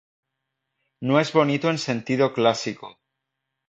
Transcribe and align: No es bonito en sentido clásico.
No 1.03 1.19
es 1.19 1.31
bonito 1.31 1.69
en 1.69 1.77
sentido 1.77 2.33
clásico. 2.33 2.97